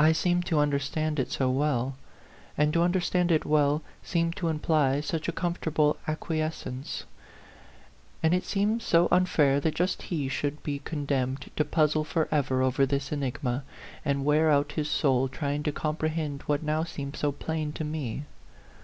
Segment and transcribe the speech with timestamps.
[0.00, 1.94] I seemed to understand it so well,
[2.58, 7.04] and to understand it well seemed to imply such a comfortable acquiescence;
[8.20, 12.84] and it seemed so unfair that just he should be condemned to puzzle forever over
[12.84, 13.62] this enigma,
[14.04, 18.24] and wear out his soul trying to comprehend what now seemed so plain to me.